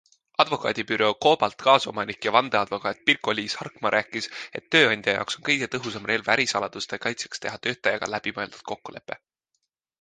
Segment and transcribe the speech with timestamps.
[0.43, 4.29] Advokaadibüroo Cobalt kaasomanik ja vandeadvokaat Pirkko-Liis Harkmaa rääkis,
[4.61, 9.23] et tööandja jaoks on kõige tõhusam relv ärisaladuste kaitseks teha töötajaga läbimõeldud kokkulepe.